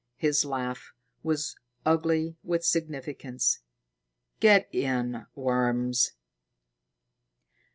His 0.15 0.43
laugh 0.43 0.93
was 1.21 1.55
ugly 1.85 2.35
with 2.41 2.65
significance. 2.65 3.59
"Get 4.39 4.67
in, 4.73 5.27
worms!" 5.35 6.13